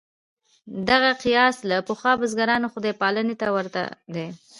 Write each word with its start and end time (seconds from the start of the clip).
دغه 0.89 1.11
قیاس 1.23 1.57
له 1.69 1.77
پخوا 1.87 2.13
بزګرانو 2.21 2.71
خدای 2.73 2.93
پالنې 3.01 3.35
ته 3.41 3.47
ورته 3.55 3.81
دی. 4.13 4.27